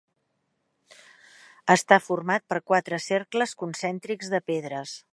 Està 1.75 1.99
format 2.07 2.47
per 2.55 2.59
quatre 2.73 3.01
cercles 3.11 3.57
concèntrics 3.65 4.35
de 4.37 4.45
pedres. 4.53 5.01